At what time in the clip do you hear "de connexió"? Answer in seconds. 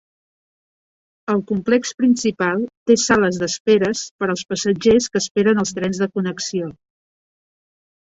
6.07-6.77